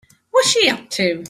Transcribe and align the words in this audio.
What's 0.31 0.49
she 0.49 0.67
up 0.69 0.89
to? 0.97 1.19